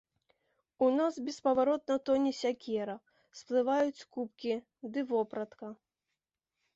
У 0.85 0.85
нас 0.99 1.17
беспаваротна 1.27 1.97
тоне 2.09 2.31
сякера, 2.37 2.95
сплываюць 3.41 4.05
кубкі 4.15 4.55
ды 4.97 5.05
вопратка. 5.13 5.67